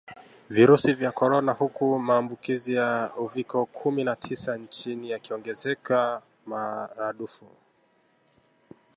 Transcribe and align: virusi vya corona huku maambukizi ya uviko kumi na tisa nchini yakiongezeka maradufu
virusi 0.49 0.93
vya 0.93 1.11
corona 1.11 1.51
huku 1.51 1.99
maambukizi 1.99 2.73
ya 2.73 3.11
uviko 3.19 3.65
kumi 3.65 4.03
na 4.03 4.15
tisa 4.15 4.57
nchini 4.57 5.09
yakiongezeka 5.11 6.21
maradufu 6.45 7.45